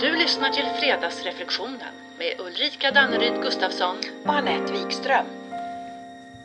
[0.00, 3.96] Du lyssnar till Fredagsreflektionen med Ulrika Danneryd Gustafsson.
[4.26, 5.26] och Anette Wikström.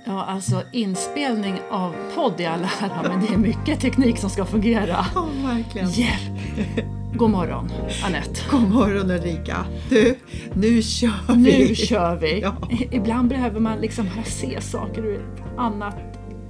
[0.05, 4.45] Ja, alltså inspelning av podd i all ära, men det är mycket teknik som ska
[4.45, 5.05] fungera.
[5.15, 5.89] Ja, verkligen.
[5.89, 6.85] Hjälp!
[7.15, 7.69] God morgon,
[8.05, 8.41] Anette.
[8.51, 9.65] God morgon Ulrika.
[9.89, 10.15] Du,
[10.53, 11.67] nu kör vi.
[11.67, 12.39] Nu kör vi!
[12.41, 12.55] Ja.
[12.91, 15.95] Ibland behöver man liksom se saker ur ett annat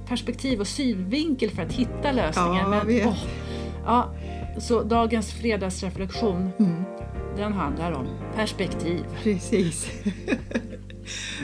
[0.08, 2.58] perspektiv och synvinkel för att hitta lösningar.
[2.60, 3.16] Ja, men, åh,
[3.84, 4.14] ja,
[4.60, 6.84] så dagens fredagsreflektion, Mm.
[7.36, 9.04] Den handlar om perspektiv.
[9.22, 9.86] Precis.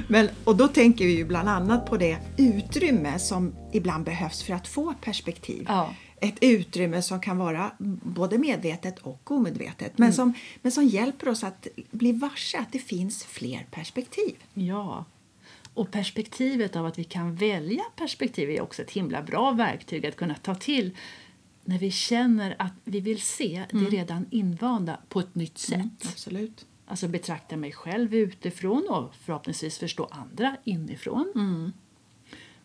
[0.09, 4.55] Men, och då tänker vi ju bland annat på det utrymme som ibland behövs för
[4.55, 5.65] att få perspektiv.
[5.69, 5.95] Ja.
[6.21, 7.71] Ett utrymme som kan vara
[8.03, 9.93] både medvetet och omedvetet Mm.
[9.97, 14.35] men, som, men som hjälper oss att bli varse att det finns fler perspektiv.
[14.55, 15.05] Ja.
[15.75, 20.17] Och perspektivet av att vi kan välja perspektiv är också ett himla bra verktyg att
[20.17, 20.97] kunna ta till
[21.71, 26.07] när vi känner att vi vill se det redan invanda på ett nytt sätt.
[26.09, 26.67] Absolut.
[26.87, 31.33] Alltså betrakta mig själv utifrån och förhoppningsvis förstå andra inifrån.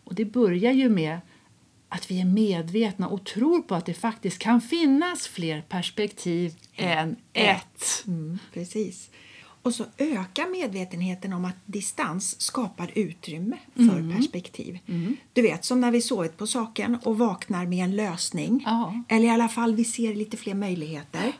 [0.03, 1.19] Och det börjar ju med
[1.89, 7.15] att vi är medvetna och tror på att det faktiskt kan finnas fler perspektiv än
[7.33, 8.03] ett.
[8.07, 9.09] Mm, precis.
[9.65, 14.79] Och så ökar medvetenheten om att distans skapar utrymme för perspektiv.
[15.33, 18.63] Du vet, som när vi sovit på saken och vaknar med en lösning.
[18.65, 19.03] Ja.
[19.09, 21.33] Eller i alla fall vi ser lite fler möjligheter.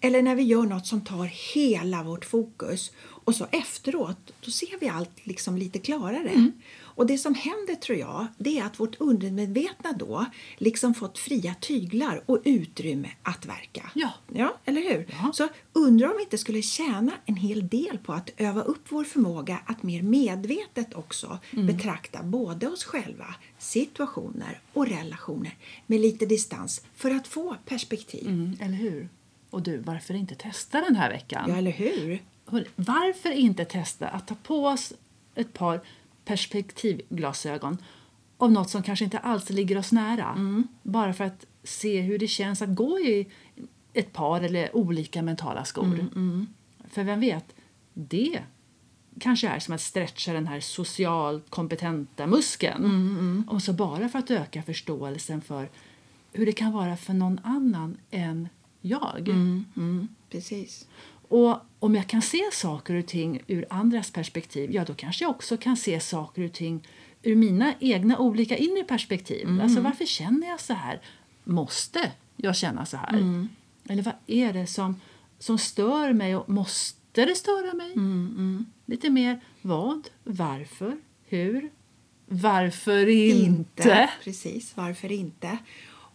[0.00, 2.92] Eller när vi gör något som tar hela vårt fokus.
[3.24, 6.52] Och så efteråt, då ser vi allt liksom lite klarare.
[6.98, 11.54] Och det som händer tror jag, det är att vårt undermedvetna då liksom fått fria
[11.60, 13.90] tyglar och utrymme att verka.
[13.94, 14.10] Ja.
[14.32, 15.06] Ja, eller hur?
[15.10, 15.30] Ja.
[15.34, 19.04] Så undrar om vi inte skulle tjäna en hel del på att öva upp vår
[19.04, 26.82] förmåga att mer medvetet också betrakta både oss själva, situationer och relationer med lite distans
[26.96, 28.26] för att få perspektiv.
[28.26, 29.08] Mm, eller hur?
[29.50, 31.44] Och du, varför inte testa den här veckan?
[31.48, 32.22] Ja, eller hur?
[32.76, 34.92] Varför inte testa att ta på oss
[35.34, 35.80] ett par
[36.28, 37.78] perspektivglasögon
[38.38, 40.34] av något som kanske inte alls ligger oss nära?
[40.82, 43.26] Bara för att se hur det känns att gå i
[43.92, 46.06] ett par eller olika mentala skor.
[46.90, 47.54] För vem vet,
[47.94, 48.42] det
[49.20, 52.84] kanske är som att stretcha den här socialt kompetenta muskeln.
[53.48, 55.68] Och så bara för att öka förståelsen för
[56.32, 58.48] hur det kan vara för någon annan än
[58.80, 59.28] jag.
[59.28, 60.86] Mm, precis.
[61.28, 65.30] Och om jag kan se saker och ting ur andras perspektiv, ja då kanske jag
[65.30, 66.88] också kan se saker och ting
[67.22, 69.46] ur mina egna olika inre perspektiv.
[69.62, 71.00] Alltså varför känner jag så här?
[71.44, 73.48] Måste jag känna så här?
[73.88, 75.00] Eller vad är det som,
[75.38, 77.92] som stör mig och måste det störa mig?
[78.86, 80.96] Lite mer vad, varför,
[81.26, 81.70] hur,
[82.26, 84.10] varför inte?
[84.24, 85.58] Precis, varför inte?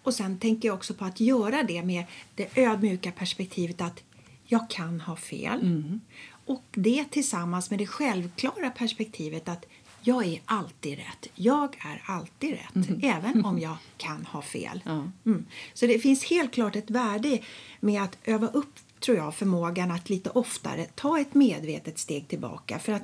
[0.03, 2.03] Och sen tänker jag också på att göra det med
[2.35, 4.03] det ödmjuka perspektivet att
[4.45, 5.61] jag kan ha fel.
[5.61, 6.01] Mm.
[6.45, 9.65] Och det tillsammans med det självklara perspektivet att
[10.01, 11.27] jag är alltid rätt.
[11.35, 14.83] Jag är alltid rätt, även om jag kan ha fel.
[14.85, 15.11] Mm.
[15.25, 15.45] Mm.
[15.73, 17.39] Så det finns helt klart ett värde
[17.79, 22.79] med att öva upp tror jag, förmågan att lite oftare ta ett medvetet steg tillbaka
[22.79, 23.03] för att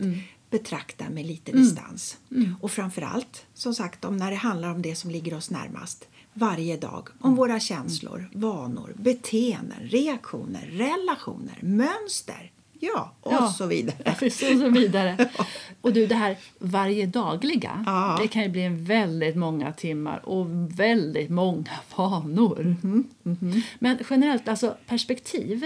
[0.49, 2.17] betrakta med lite distans.
[2.61, 6.07] Och framförallt, som sagt, om när det handlar om det som ligger oss närmast
[6.39, 7.07] varje dag.
[7.19, 12.51] Om våra känslor, vanor, beteenden, reaktioner, relationer, mönster.
[12.81, 13.47] Ja, och Ja.
[13.47, 14.15] så vidare.
[14.25, 15.29] Och så vidare.
[15.81, 18.17] Och du, det här varje dagliga, Ja.
[18.21, 20.45] det kan ju bli väldigt många timmar och
[20.79, 22.75] väldigt många vanor.
[22.81, 25.65] Mhm, Men generellt, alltså perspektiv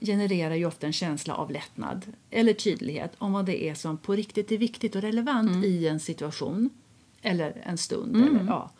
[0.00, 4.12] genererar ju ofta en känsla av lättnad eller tydlighet om vad det är som på
[4.14, 6.70] riktigt är viktigt och relevant i en situation
[7.22, 8.16] eller en stund.
[8.16, 8.70] Eller, ja.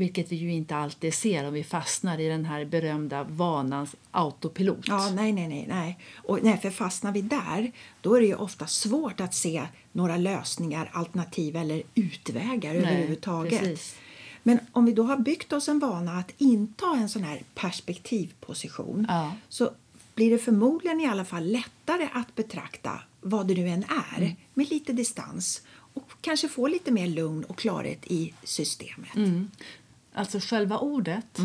[0.00, 4.84] Vilket vi ju inte alltid ser om vi fastnar i den här berömda vanans autopilot.
[4.88, 5.66] Ja, nej, nej, nej.
[5.68, 5.98] nej.
[6.16, 9.62] Och nej, för fastnar vi där, då är det ju ofta svårt att se
[9.92, 13.60] några lösningar, alternativ eller utvägar Nej, överhuvudtaget.
[13.60, 13.96] precis.
[14.42, 19.06] Men om vi då har byggt oss en vana att inta en sån här perspektivposition
[19.08, 19.32] Ja.
[19.48, 19.70] så
[20.14, 24.32] blir det förmodligen i alla fall lättare att betrakta vad det nu än är Mm.
[24.54, 25.62] med lite distans
[25.94, 29.16] och kanske få lite mer lugn och klarhet i systemet.
[29.16, 29.50] Mm.
[30.14, 31.38] Alltså själva ordet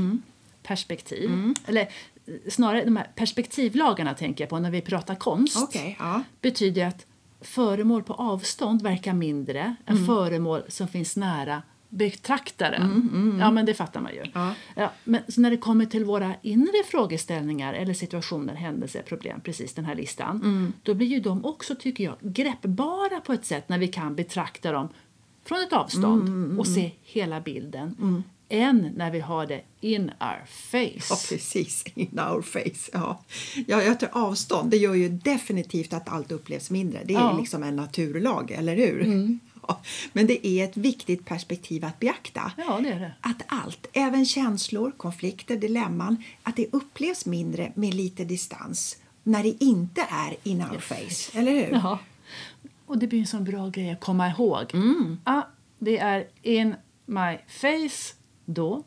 [0.63, 5.95] perspektiv, eller eh, snarare de här perspektivlagarna tänker jag på när vi pratar konst, Okej,
[5.99, 6.23] ja.
[6.41, 7.05] betyder att
[7.41, 13.37] föremål på avstånd verkar mindre än föremål som finns nära betraktaren.
[13.39, 14.23] Ja, men det fattar man ju.
[14.33, 14.53] Ja.
[14.75, 19.73] Ja, men så när det kommer till våra inre frågeställningar eller situationer, händelser, problem, precis
[19.73, 23.77] den här listan, då blir ju de också, tycker jag, greppbara på ett sätt när
[23.77, 24.89] vi kan betrakta dem
[25.43, 30.95] från ett avstånd och se hela bilden än när vi har det in our Ja,
[30.99, 31.35] face.
[31.35, 31.83] precis.
[31.95, 32.89] In our face.
[32.93, 33.23] Ja.
[33.67, 37.01] Ja, jag tror avstånd det gör ju definitivt att allt upplevs mindre.
[37.05, 37.37] Det är Ja.
[37.39, 39.29] liksom en naturlag, eller hur?
[39.67, 39.81] Ja.
[40.13, 42.51] Men det är ett viktigt perspektiv att beakta.
[42.57, 43.13] Ja, det är det.
[43.21, 49.63] Att allt, även känslor, konflikter, dilemman, att det upplevs mindre med lite distans när det
[49.63, 51.69] inte är in our face, eller hur?
[51.71, 51.99] Ja.
[52.85, 54.73] Och det blir en sån bra grej att komma ihåg.
[54.73, 55.17] Mm.
[55.23, 55.41] Ah,
[55.79, 56.75] det är in
[57.05, 58.14] my face.
[58.45, 58.83] Då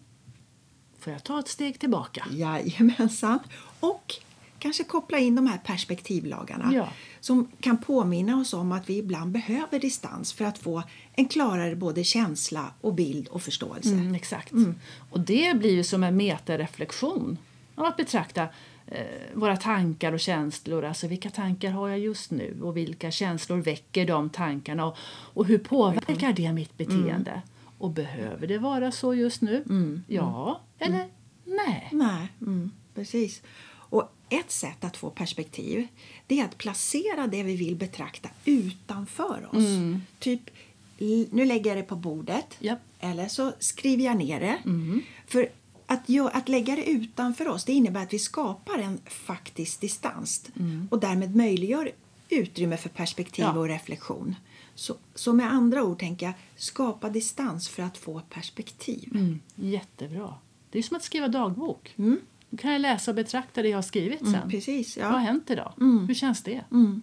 [0.98, 2.26] får jag ta ett steg tillbaka.
[2.30, 3.38] Jajamensan.
[3.80, 4.14] Och
[4.58, 6.88] kanske koppla in de här perspektivlagarna Ja.
[7.20, 10.82] som kan påminna oss om att vi ibland behöver distans för att få
[11.12, 13.88] en klarare både känsla och bild och förståelse.
[13.92, 14.52] Mm, exakt.
[15.10, 17.38] Och det blir ju som en metareflektion
[17.74, 18.42] av att betrakta
[18.86, 19.02] eh,
[19.34, 20.84] våra tankar och känslor.
[20.84, 25.46] Alltså vilka tankar har jag just nu och vilka känslor väcker de tankarna och, och
[25.46, 27.42] hur påverkar det mitt beteende?
[27.78, 29.64] Och behöver det vara så just nu?
[30.08, 31.08] Ja eller
[31.44, 31.88] nej?
[31.92, 33.42] Nej, mm, precis.
[33.90, 35.86] Och ett sätt att få perspektiv
[36.26, 39.64] det är att placera det vi vill betrakta utanför oss.
[40.18, 40.40] Typ,
[40.98, 42.78] l- nu lägger jag det på bordet Japp.
[43.00, 44.58] eller så skriver jag ner det.
[45.26, 45.48] För
[45.86, 50.44] att, att lägga det utanför oss det innebär att vi skapar en faktisk distans
[50.90, 51.90] och därmed möjliggör
[52.30, 53.58] utrymme för perspektiv Ja.
[53.58, 54.34] och reflektion.
[54.78, 59.10] Så, så med andra ord tänker jag skapa distans för att få perspektiv.
[59.14, 60.34] Mm, jättebra.
[60.70, 61.94] Det är som att skriva dagbok.
[62.50, 64.34] Då kan jag läsa och betrakta det jag har skrivit sen.
[64.34, 65.04] Mm, precis, ja.
[65.04, 65.72] Vad har hänt idag?
[66.08, 66.64] Hur känns det?
[66.70, 67.02] Mm.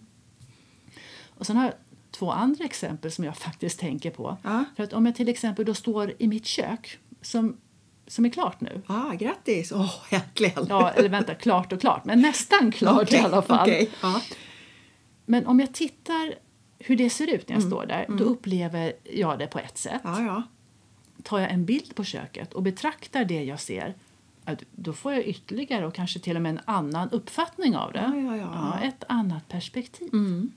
[1.38, 1.72] Och sen har jag
[2.10, 4.36] två andra exempel som jag faktiskt tänker på.
[4.42, 4.64] Ja.
[4.76, 7.56] För att om jag till exempel då står i mitt kök som,
[8.06, 8.82] som är klart nu.
[8.86, 9.72] Ah, grattis!
[9.72, 10.66] Åh, äntligen!
[10.68, 13.68] Ja, eller vänta, klart och klart, men nästan klart Okej, i alla fall.
[13.68, 14.20] okej, ja.
[15.26, 16.45] Men om jag tittar
[16.78, 20.00] hur det ser ut när jag står där, då upplever jag det på ett sätt.
[20.04, 20.42] Ja, ja.
[21.22, 23.94] tar jag en bild på köket och betraktar det jag ser
[24.70, 28.12] då får jag ytterligare och kanske till och med en annan uppfattning av det.
[28.14, 30.08] Ja, ja, ett annat perspektiv.
[30.12, 30.52] Mm.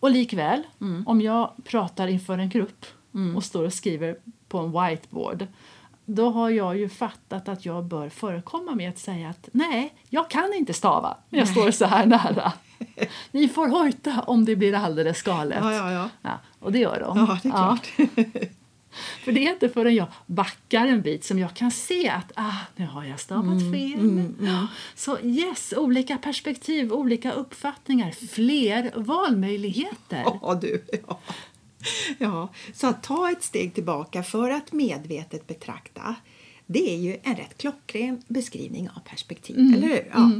[0.00, 0.62] Och likväl,
[1.06, 2.86] om jag pratar inför en grupp
[3.36, 4.16] och står och skriver
[4.48, 5.46] på en whiteboard
[6.04, 10.30] då har jag ju fattat att jag bör förekomma med att säga att nej, jag
[10.30, 12.52] kan inte stava när jag står så här nära.
[13.32, 15.58] Ni får hojta om det blir alldeles galet.
[15.62, 16.10] Ja, ja, ja.
[16.22, 17.18] Ja, och det gör de.
[17.18, 17.86] Ja, det är klart.
[19.24, 22.56] För det är inte förrän jag backar en bit som jag kan se att ah,
[22.76, 24.46] nu har jag stavat Mm, fel.
[24.48, 24.66] Ja.
[24.94, 30.24] Så yes, olika perspektiv, olika uppfattningar, fler valmöjligheter.
[30.42, 30.84] Ja, du.
[31.08, 31.18] Ja.
[32.18, 32.48] ja.
[32.74, 36.14] Så att ta ett steg tillbaka för att medvetet betrakta
[36.72, 39.74] det är ju en rätt klockren beskrivning av perspektiv, Mm.
[39.74, 40.10] eller hur?
[40.14, 40.30] Ja.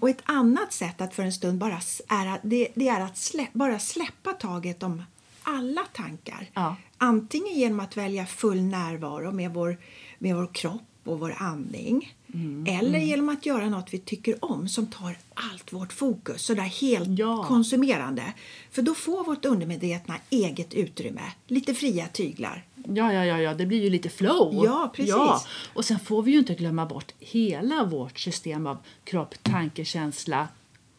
[0.00, 3.16] Och ett annat sätt att för en stund bara är att, det, det är att
[3.16, 5.02] slä, bara släppa taget om
[5.42, 6.50] alla tankar.
[6.54, 6.76] Ja.
[6.98, 9.76] Antingen genom att välja full närvaro med vår,
[10.18, 12.14] med vår kropp och vår andning.
[12.34, 16.62] Mm, Eller genom att göra något vi tycker om som tar allt vårt fokus, sådär
[16.62, 17.44] helt Ja.
[17.48, 18.32] konsumerande.
[18.70, 22.64] För då får vårt undermedvetna eget utrymme, lite fria tyglar.
[22.94, 24.64] Ja, ja, ja, ja, det blir ju lite flow.
[24.64, 25.48] Ja, precis.
[25.74, 30.48] Och sen får vi ju inte glömma bort hela vårt system av kropp, tanke, känsla,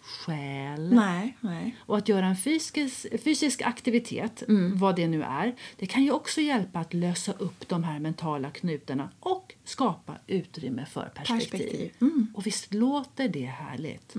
[0.02, 0.94] själ.
[0.94, 1.76] Nej, nej.
[1.80, 2.78] Och att göra en fysisk,
[3.24, 4.78] fysisk aktivitet, Mm.
[4.78, 8.50] vad det nu är, det kan ju också hjälpa att lösa upp de här mentala
[8.52, 11.50] knutarna och skapa utrymme för perspektiv.
[11.50, 11.92] Perspektiv.
[12.02, 12.28] Mm.
[12.36, 14.14] Och visst låter det härligt?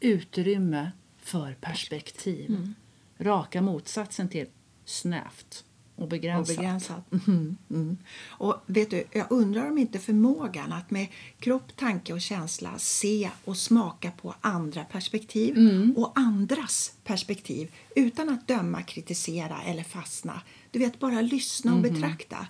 [0.00, 0.90] Utrymme
[1.22, 2.50] för perspektiv.
[2.50, 2.74] Mm.
[3.18, 4.46] Raka motsatsen till
[4.84, 5.64] snävt
[5.98, 6.56] och Och begränsat.
[6.56, 7.12] begränsat.
[7.26, 7.96] Mm, mm.
[8.28, 11.06] Och vet du, jag undrar om inte förmågan att med
[11.38, 15.56] kropp, tanke och känsla se och smaka på andra perspektiv
[15.96, 20.40] och andras perspektiv utan att döma, kritisera eller fastna.
[20.70, 22.46] Du vet, bara lyssna och betrakta.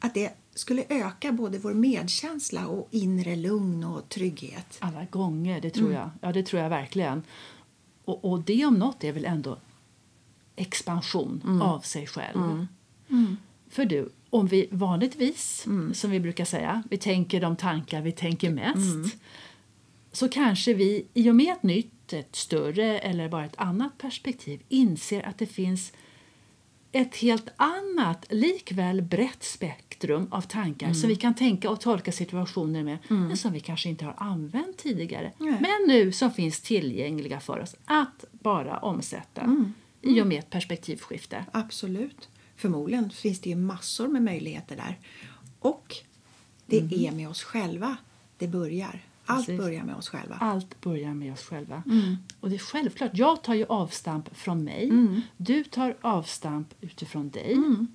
[0.00, 4.76] Att det skulle öka både vår medkänsla och inre lugn och trygghet.
[4.78, 5.98] Alla gånger, det tror Mm.
[5.98, 6.10] jag.
[6.20, 7.22] Ja, det tror jag verkligen.
[8.04, 9.58] Och, och det om något är väl ändå
[10.56, 11.62] expansion Mm.
[11.62, 12.66] av sig själv.
[13.70, 15.94] För du, om vi vanligtvis, Mm.
[15.94, 19.10] som vi brukar säga, vi tänker de tankar vi tänker mest Mm.
[20.12, 24.60] så kanske vi i och med ett nytt, ett större eller bara ett annat perspektiv
[24.68, 25.92] inser att det finns
[26.92, 30.94] ett helt annat, likväl brett spektrum av tankar Mm.
[30.94, 34.76] som vi kan tänka och tolka situationer med men som vi kanske inte har använt
[34.78, 35.32] tidigare.
[35.38, 35.58] Nej.
[35.60, 39.72] Men nu som finns tillgängliga för oss att bara omsätta Mm.
[40.02, 41.44] i och med ett perspektivskifte.
[41.52, 42.28] Absolut.
[42.62, 44.98] Förmodligen finns det ju massor med möjligheter där.
[45.58, 45.96] Och
[46.66, 47.96] det är med oss själva
[48.38, 49.02] det börjar.
[49.24, 49.60] Allt Precis.
[49.60, 50.36] börjar med oss själva.
[50.40, 51.82] Allt börjar med oss själva.
[51.86, 52.16] Mm.
[52.40, 54.90] Och det är självklart, jag tar ju avstamp från mig.
[55.36, 57.52] Du tar avstamp utifrån dig.
[57.52, 57.86] Mm.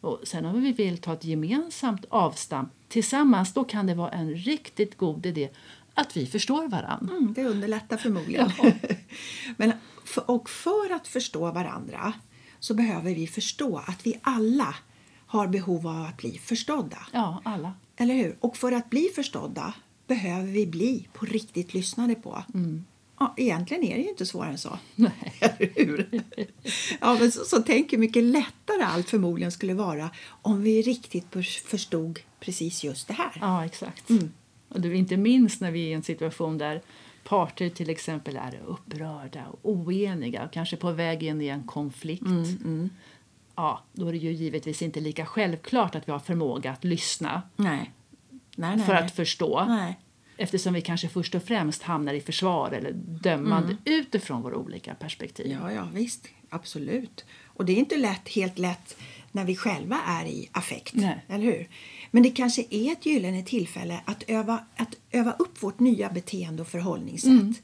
[0.00, 4.34] Och sen om vi vill ta ett gemensamt avstamp tillsammans då kan det vara en
[4.34, 5.50] riktigt god idé
[5.94, 7.16] att vi förstår varandra.
[7.16, 8.50] Mm, det underlättar förmodligen.
[9.56, 9.72] Men,
[10.04, 12.14] för, och för att förstå varandra
[12.64, 14.74] så behöver vi förstå att vi alla
[15.26, 16.98] har behov av att bli förstådda.
[17.12, 17.72] Ja, alla.
[17.96, 18.36] Eller hur?
[18.40, 19.74] Och för att bli förstådda
[20.06, 22.44] behöver vi bli på riktigt lyssnade på.
[22.54, 22.84] Mm.
[23.18, 24.78] Ja, egentligen är det ju inte svårare än så.
[24.94, 25.34] Nej.
[25.40, 26.22] Eller hur?
[27.00, 31.26] Ja, men så, så tänk hur mycket lättare allt förmodligen skulle vara om vi riktigt
[31.64, 33.38] förstod precis just det här.
[33.40, 34.10] Ja, exakt.
[34.10, 34.32] Mm.
[34.68, 36.82] Och du, inte minst när vi är i en situation där
[37.24, 42.26] parter till exempel är upprörda och oeniga och kanske på väg in i en konflikt.
[42.26, 42.90] Mm,
[43.56, 47.42] Ja, då är det ju givetvis inte lika självklart att vi har förmåga att lyssna
[47.56, 47.92] Nej.
[48.56, 49.64] Nej, nej, för att förstå.
[50.36, 55.46] Eftersom vi kanske först och främst hamnar i försvar eller dömande utifrån våra olika perspektiv.
[55.62, 56.28] Ja, ja, visst.
[56.48, 57.24] Absolut.
[57.44, 58.96] Och det är inte lätt, helt lätt
[59.32, 60.94] när vi själva är i affekt.
[60.94, 61.24] Nej.
[61.28, 61.68] Eller hur?
[62.10, 66.62] Men det kanske är ett gyllene tillfälle att öva, att öva upp vårt nya beteende
[66.62, 67.30] och förhållningssätt.
[67.30, 67.54] Mm.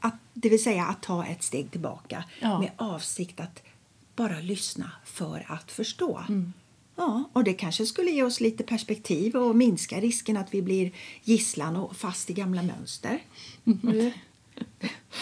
[0.00, 2.58] Att, det vill säga att ta ett steg tillbaka Ja.
[2.58, 3.62] med avsikt att
[4.16, 6.20] bara lyssna för att förstå.
[6.28, 6.52] Mm.
[6.96, 10.92] Ja, och det kanske skulle ge oss lite perspektiv och minska risken att vi blir
[11.22, 13.18] gisslan och fast i gamla mönster.
[13.64, 14.12] Du,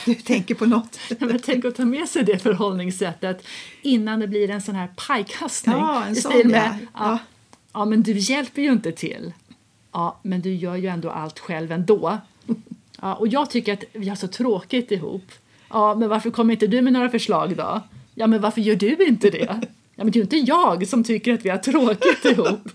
[0.05, 0.99] du tänker på något?
[1.19, 3.47] Men tänk att ta med sig det förhållningssättet
[3.83, 5.77] innan det blir en sån här pajkastning.
[5.77, 6.49] Ja, en sån, ja.
[6.49, 6.89] med, ja.
[6.95, 7.19] Ja.
[7.73, 9.33] ja, men du hjälper ju inte till.
[9.93, 12.19] Ja, men du gör ju ändå allt själv ändå.
[13.03, 15.33] Ja, och jag tycker att vi har så tråkigt ihop.
[15.69, 17.81] Ja, men varför kommer inte du med några förslag då?
[18.15, 19.61] Ja, men varför gör du inte det?
[20.01, 22.69] Ja, men det är ju inte jag som tycker att vi har tråkigt ihop.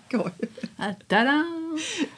[1.07, 1.45] Tada!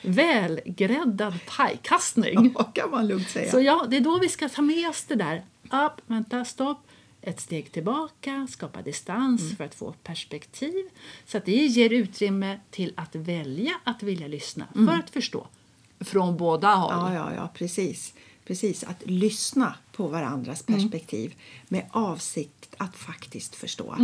[0.01, 2.53] Välgräddad pajkastning.
[2.57, 3.51] Ja, kan man lugnt säga.
[3.51, 5.37] Så ja, det är då vi ska ta med oss det där.
[5.63, 6.77] Upp, vänta, stopp.
[7.21, 9.55] Ett steg tillbaka, skapa distans Mm.
[9.55, 10.85] för att få perspektiv.
[11.25, 15.47] Så att det ger utrymme till att välja att vilja lyssna för att förstå.
[15.99, 16.93] Från båda håll.
[16.93, 17.13] Mm.
[17.13, 18.13] Ja, ja, ja, precis.
[18.45, 20.81] Precis, att lyssna på varandras Mm.
[20.81, 21.33] perspektiv
[21.67, 23.95] med avsikt att faktiskt förstå.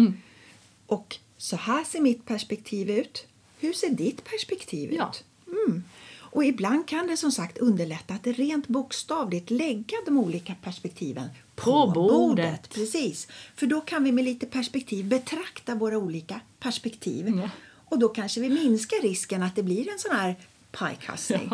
[0.94, 1.00] Mm.
[1.04, 3.28] Och så här ser mitt perspektiv ut.
[3.60, 5.10] Hur ser ditt perspektiv Ja.
[5.10, 5.24] ut?
[5.48, 5.84] Mm.
[6.20, 11.64] Och ibland kan det som sagt underlätta att rent bokstavligt lägga de olika perspektiven på,
[11.64, 12.12] På bordet.
[12.18, 12.70] bordet.
[12.70, 13.28] Precis.
[13.56, 17.28] För då kan vi med lite perspektiv betrakta våra olika perspektiv.
[17.38, 17.50] Ja.
[17.86, 20.36] Och då kanske vi minskar risken att det blir en sån här
[20.72, 21.50] pajkastning.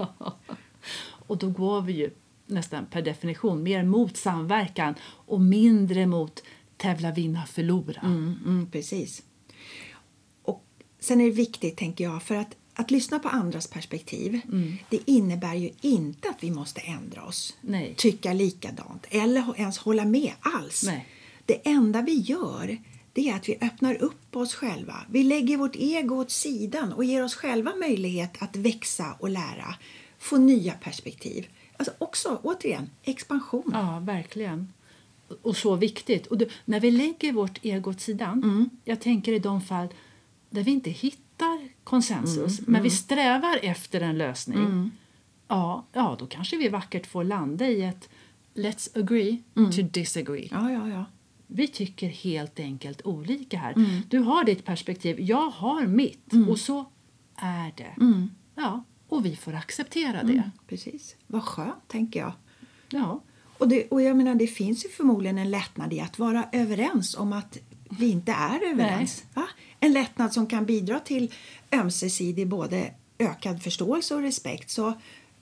[1.27, 2.10] Och då går vi ju
[2.46, 6.43] nästan per definition mer mot samverkan och mindre mot
[6.77, 8.01] tävla, vinna, förlora.
[8.01, 9.24] Mm, mm, precis.
[11.00, 14.41] Sen är det viktigt, tänker jag, för att, att lyssna på andras perspektiv
[14.89, 17.94] det innebär ju inte att vi måste ändra oss, Nej.
[17.98, 20.84] tycka likadant eller ens hålla med alls.
[20.86, 21.08] Nej.
[21.46, 22.77] Det enda vi gör
[23.13, 24.96] det är att vi öppnar upp oss själva.
[25.10, 29.75] Vi lägger vårt ego åt sidan och ger oss själva möjlighet att växa och lära,
[30.20, 31.48] få nya perspektiv.
[31.77, 33.72] Alltså också, återigen, expansion.
[33.74, 34.74] Ja, verkligen.
[35.41, 36.27] Och så viktigt.
[36.27, 39.88] Och du, när vi lägger vårt ego åt sidan, jag tänker i de fall
[40.50, 44.91] där vi inte hittar konsensus, men vi strävar efter en lösning,
[45.48, 48.10] ja, ja, då kanske vi vackert får landa i ett
[48.56, 50.48] Let's agree to disagree.
[50.51, 51.06] Ja, ja, ja.
[51.48, 54.01] Vi tycker helt enkelt olika här.
[54.10, 56.34] Du har ditt perspektiv, jag har mitt.
[56.50, 56.86] Och så
[57.36, 57.94] är det.
[58.56, 60.51] Ja, och vi får acceptera det.
[60.68, 61.15] Precis.
[61.27, 62.32] Vad skönt, tänker jag.
[62.89, 63.22] Ja,
[63.58, 67.15] Och, det, och jag menar, det finns ju förmodligen en lättnad i att vara överens
[67.18, 67.58] om att
[67.89, 69.24] vi inte är överens.
[69.24, 69.29] Va?
[69.80, 71.34] En lättnad som kan bidra till
[71.72, 74.70] ömsesidig både ökad förståelse och respekt.
[74.70, 74.94] Så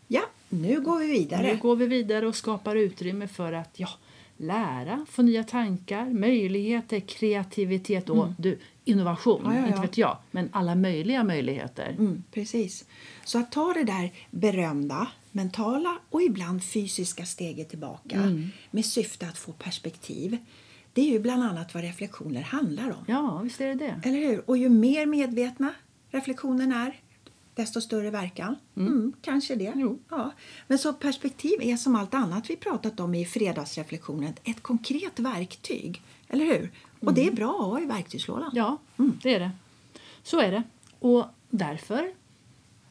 [0.07, 1.53] ja, nu går vi vidare.
[1.53, 3.89] Nu går vi vidare och skapar utrymme för att ja,
[4.37, 9.41] lära, få nya tankar, möjligheter, kreativitet och du, innovation.
[9.45, 9.67] Ja, ja, ja.
[9.67, 11.89] Inte vet jag, men alla möjliga möjligheter.
[11.89, 12.85] Mm, precis.
[13.23, 18.41] Så att ta det där berömda mentala och ibland fysiska steget tillbaka
[18.71, 20.37] med syfte att få perspektiv.
[20.97, 23.05] Det är ju bland annat vad reflektioner handlar om.
[23.07, 24.01] Ja, visst är det det.
[24.03, 24.49] Eller hur?
[24.49, 25.73] Och ju mer medvetna
[26.09, 27.01] reflektionen är,
[27.55, 28.55] desto större verkan.
[28.77, 29.13] Mm.
[29.21, 29.73] kanske det.
[29.75, 29.99] Jo.
[30.09, 30.31] Ja.
[30.67, 36.01] Men så perspektiv är som allt annat vi pratat om i fredagsreflektionen ett konkret verktyg.
[36.27, 36.71] Eller hur?
[36.99, 38.51] Och det är bra att ha i verktygslådan.
[38.53, 39.51] Ja, det är det.
[40.23, 40.63] Så är det.
[40.99, 42.13] Och därför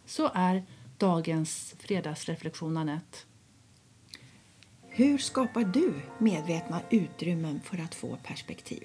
[0.07, 0.63] så är
[0.99, 3.19] dagens fredagsreflektion Anette.
[4.97, 8.83] Hur skapar du medvetna utrymmen för att få perspektiv?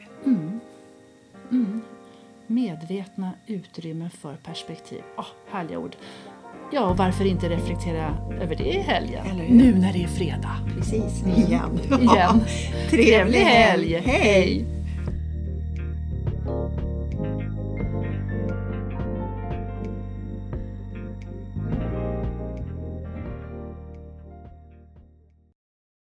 [2.48, 5.02] Medvetna utrymmen för perspektiv.
[5.18, 5.96] Oh, härliga ord.
[6.72, 9.26] Ja, och varför inte reflektera över det i helgen?
[9.50, 10.56] Nu när det är fredag.
[10.78, 11.80] Precis, igen.
[12.02, 12.42] Igen.
[12.90, 13.96] Trevlig helg!
[14.06, 14.66] Hej!